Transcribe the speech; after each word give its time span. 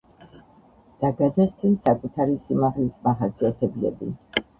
და 1.03 1.11
გადასცენ 1.19 1.75
საკუთარი 1.87 2.39
სიმაღლის 2.47 2.97
მახასიათებლები. 3.09 4.11